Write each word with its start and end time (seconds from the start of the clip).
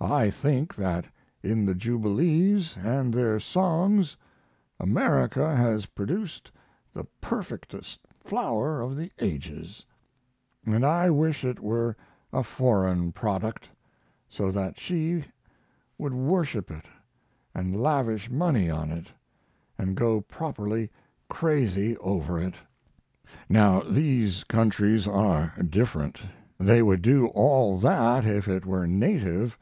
I 0.00 0.28
think 0.28 0.74
that 0.74 1.04
in 1.40 1.66
the 1.66 1.74
jubilees 1.74 2.74
& 2.74 2.74
their 2.84 3.38
songs 3.38 4.16
America 4.80 5.54
has 5.54 5.86
produced 5.86 6.50
the 6.92 7.04
perfectest 7.20 8.00
flower 8.18 8.80
of 8.80 8.96
the 8.96 9.12
ages; 9.20 9.86
& 10.30 10.66
I 10.66 11.10
wish 11.10 11.44
it 11.44 11.60
were 11.60 11.94
a 12.32 12.42
foreign 12.42 13.12
product, 13.12 13.68
so 14.28 14.50
that 14.50 14.80
she 14.80 15.26
would 15.96 16.12
worship 16.12 16.72
it 16.72 16.86
& 17.38 17.54
lavish 17.54 18.28
money 18.28 18.68
on 18.68 18.90
it 18.90 19.06
& 19.94 19.94
go 19.94 20.22
properly 20.22 20.90
crazy 21.28 21.96
over 21.98 22.40
it. 22.40 22.56
Now, 23.48 23.78
these 23.82 24.42
countries 24.42 25.06
are 25.06 25.54
different: 25.62 26.20
they 26.58 26.82
would 26.82 27.00
do 27.00 27.28
all 27.28 27.78
that 27.78 28.26
if 28.26 28.48
it 28.48 28.66
were 28.66 28.88
native. 28.88 29.56